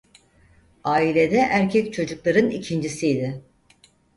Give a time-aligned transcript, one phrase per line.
[0.83, 3.41] Ailede erkek çocukların ikincisiydi.